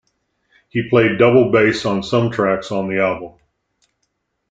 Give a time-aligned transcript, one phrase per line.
[0.69, 3.33] He played double bass on some tracks on the album.